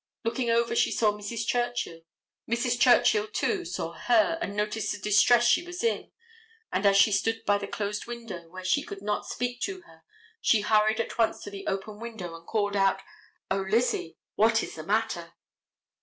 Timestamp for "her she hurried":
9.81-10.99